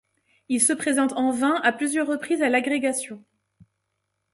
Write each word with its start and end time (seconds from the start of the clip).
Il 0.49 0.59
se 0.59 0.73
présente 0.73 1.13
en 1.13 1.29
vain 1.29 1.61
à 1.61 1.71
plusieurs 1.71 2.07
reprises 2.07 2.41
à 2.41 2.49
l'agrégation. 2.49 3.23